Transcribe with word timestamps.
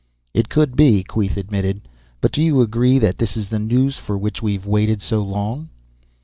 "It 0.33 0.49
could 0.49 0.75
be," 0.75 1.03
Queeth 1.03 1.37
admitted. 1.37 1.87
"But 2.21 2.31
do 2.31 2.41
you 2.41 2.59
agree 2.59 2.97
that 2.97 3.19
this 3.19 3.37
is 3.37 3.49
the 3.49 3.59
news 3.59 3.99
for 3.99 4.17
which 4.17 4.41
we've 4.41 4.65
waited 4.65 4.99
so 4.99 5.21
long?" 5.21 5.69